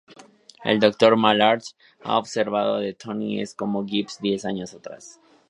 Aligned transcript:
El 0.71 0.79
Dr. 0.79 1.15
Mallard 1.15 1.61
ha 2.03 2.17
observado 2.17 2.79
que 2.81 2.93
Tony 2.95 3.39
es 3.39 3.53
como 3.53 3.85
Gibbs 3.85 4.19
diez 4.19 4.45
años 4.45 4.73
atrás. 4.73 5.19